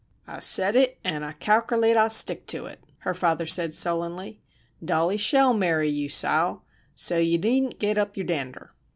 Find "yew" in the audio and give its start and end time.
5.91-6.09, 7.19-7.37